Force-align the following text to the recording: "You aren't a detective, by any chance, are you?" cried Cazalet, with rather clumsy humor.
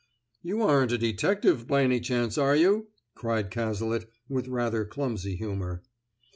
"You 0.41 0.63
aren't 0.63 0.91
a 0.93 0.97
detective, 0.97 1.67
by 1.67 1.83
any 1.83 1.99
chance, 1.99 2.35
are 2.35 2.55
you?" 2.55 2.87
cried 3.13 3.51
Cazalet, 3.51 4.09
with 4.27 4.47
rather 4.47 4.83
clumsy 4.83 5.35
humor. 5.35 5.83